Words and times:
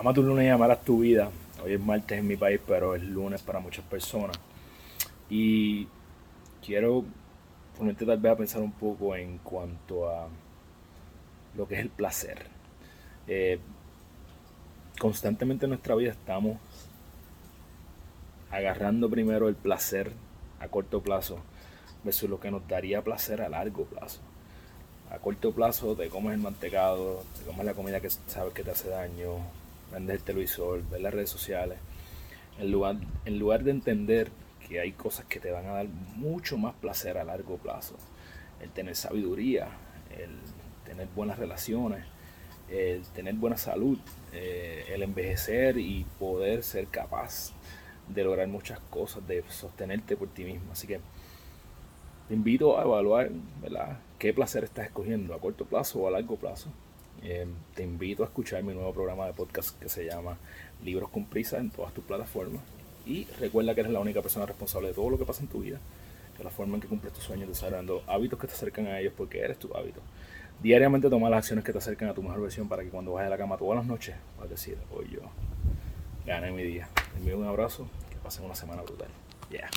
Ama 0.00 0.14
tu 0.14 0.22
lunes 0.22 0.46
y 0.46 0.48
amarás 0.48 0.82
tu 0.82 1.00
vida. 1.00 1.28
Hoy 1.62 1.74
es 1.74 1.80
martes 1.80 2.18
en 2.18 2.26
mi 2.26 2.34
país, 2.34 2.58
pero 2.66 2.94
es 2.94 3.02
lunes 3.02 3.42
para 3.42 3.60
muchas 3.60 3.84
personas. 3.84 4.34
Y 5.28 5.88
quiero 6.64 7.04
ponerte 7.76 8.06
tal 8.06 8.16
vez 8.16 8.32
a 8.32 8.36
pensar 8.36 8.62
un 8.62 8.72
poco 8.72 9.14
en 9.14 9.36
cuanto 9.36 10.08
a 10.08 10.26
lo 11.54 11.68
que 11.68 11.74
es 11.74 11.80
el 11.80 11.90
placer. 11.90 12.46
Eh, 13.26 13.58
constantemente 14.98 15.66
en 15.66 15.70
nuestra 15.72 15.94
vida 15.96 16.12
estamos 16.12 16.56
agarrando 18.50 19.10
primero 19.10 19.48
el 19.48 19.54
placer 19.54 20.12
a 20.60 20.68
corto 20.68 21.02
plazo 21.02 21.40
versus 22.04 22.30
lo 22.30 22.40
que 22.40 22.50
nos 22.50 22.66
daría 22.66 23.04
placer 23.04 23.42
a 23.42 23.50
largo 23.50 23.84
plazo. 23.84 24.22
A 25.10 25.18
corto 25.18 25.52
plazo 25.52 25.94
te 25.94 26.08
comes 26.08 26.32
el 26.32 26.40
mantecado, 26.40 27.22
te 27.38 27.44
comes 27.44 27.66
la 27.66 27.74
comida 27.74 28.00
que 28.00 28.08
sabes 28.08 28.54
que 28.54 28.62
te 28.62 28.70
hace 28.70 28.88
daño, 28.88 29.40
prender 29.90 30.16
el 30.16 30.22
televisor, 30.22 30.88
ver 30.88 31.00
las 31.00 31.12
redes 31.12 31.30
sociales, 31.30 31.78
en 32.58 32.70
lugar, 32.70 32.96
en 33.24 33.38
lugar 33.38 33.64
de 33.64 33.70
entender 33.70 34.30
que 34.68 34.80
hay 34.80 34.92
cosas 34.92 35.24
que 35.26 35.40
te 35.40 35.50
van 35.50 35.66
a 35.66 35.72
dar 35.72 35.88
mucho 35.88 36.56
más 36.56 36.74
placer 36.74 37.18
a 37.18 37.24
largo 37.24 37.56
plazo, 37.56 37.96
el 38.60 38.70
tener 38.70 38.94
sabiduría, 38.94 39.68
el 40.16 40.30
tener 40.84 41.08
buenas 41.14 41.38
relaciones, 41.38 42.04
el 42.68 43.02
tener 43.08 43.34
buena 43.34 43.56
salud, 43.56 43.98
eh, 44.32 44.84
el 44.90 45.02
envejecer 45.02 45.78
y 45.78 46.06
poder 46.18 46.62
ser 46.62 46.86
capaz 46.86 47.52
de 48.08 48.24
lograr 48.24 48.48
muchas 48.48 48.78
cosas, 48.90 49.26
de 49.26 49.42
sostenerte 49.48 50.16
por 50.16 50.28
ti 50.28 50.44
mismo. 50.44 50.72
Así 50.72 50.86
que 50.86 51.00
te 52.28 52.34
invito 52.34 52.78
a 52.78 52.82
evaluar 52.82 53.30
¿verdad? 53.60 53.98
qué 54.18 54.32
placer 54.32 54.64
estás 54.64 54.86
escogiendo, 54.86 55.34
a 55.34 55.40
corto 55.40 55.64
plazo 55.64 56.00
o 56.00 56.08
a 56.08 56.10
largo 56.10 56.36
plazo. 56.36 56.70
Eh, 57.22 57.46
te 57.74 57.82
invito 57.82 58.22
a 58.22 58.26
escuchar 58.26 58.62
mi 58.62 58.72
nuevo 58.72 58.92
programa 58.92 59.26
de 59.26 59.32
podcast 59.32 59.78
que 59.78 59.88
se 59.88 60.06
llama 60.06 60.38
Libros 60.82 61.10
con 61.10 61.26
Prisa 61.26 61.58
en 61.58 61.70
todas 61.70 61.92
tus 61.92 62.04
plataformas. 62.04 62.62
Y 63.06 63.26
recuerda 63.38 63.74
que 63.74 63.80
eres 63.80 63.92
la 63.92 64.00
única 64.00 64.22
persona 64.22 64.46
responsable 64.46 64.88
de 64.88 64.94
todo 64.94 65.10
lo 65.10 65.18
que 65.18 65.24
pasa 65.24 65.42
en 65.42 65.48
tu 65.48 65.60
vida, 65.60 65.78
de 66.38 66.44
la 66.44 66.50
forma 66.50 66.76
en 66.76 66.80
que 66.80 66.88
cumples 66.88 67.12
tus 67.12 67.24
sueños, 67.24 67.48
desarrollando 67.48 68.02
hábitos 68.06 68.38
que 68.38 68.46
te 68.46 68.54
acercan 68.54 68.86
a 68.86 69.00
ellos 69.00 69.12
porque 69.16 69.40
eres 69.40 69.58
tu 69.58 69.74
hábito. 69.74 70.00
Diariamente 70.62 71.08
toma 71.08 71.30
las 71.30 71.38
acciones 71.38 71.64
que 71.64 71.72
te 71.72 71.78
acercan 71.78 72.08
a 72.08 72.14
tu 72.14 72.22
mejor 72.22 72.40
versión 72.40 72.68
para 72.68 72.82
que 72.82 72.90
cuando 72.90 73.12
vayas 73.12 73.28
a 73.28 73.30
la 73.30 73.38
cama 73.38 73.56
todas 73.56 73.76
las 73.76 73.86
noches 73.86 74.14
puedas 74.36 74.50
decir, 74.50 74.76
hoy 74.90 75.08
yo 75.10 75.20
gané 76.26 76.52
mi 76.52 76.62
día. 76.62 76.88
Te 77.12 77.18
envío 77.18 77.38
un 77.38 77.46
abrazo, 77.46 77.88
que 78.10 78.16
pasen 78.16 78.44
una 78.44 78.54
semana 78.54 78.82
brutal. 78.82 79.08
Yeah. 79.50 79.70